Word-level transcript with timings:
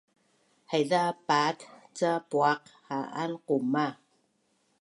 Haiza 0.71 1.01
paat 1.27 1.57
ca 1.97 2.11
puaq 2.29 2.61
ha’an 2.87 3.31
qumah 3.47 3.93